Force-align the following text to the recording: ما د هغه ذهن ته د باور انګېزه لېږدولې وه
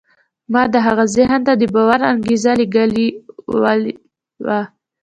ما 0.51 0.63
د 0.73 0.75
هغه 0.87 1.03
ذهن 1.17 1.41
ته 1.47 1.53
د 1.57 1.63
باور 1.73 1.99
انګېزه 2.11 2.51
لېږدولې 2.59 3.07
وه 4.45 4.61